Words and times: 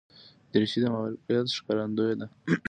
دریشي 0.51 0.79
د 0.81 0.85
معرفت 0.93 1.55
ښکارندوی 1.57 2.13
ده. 2.19 2.27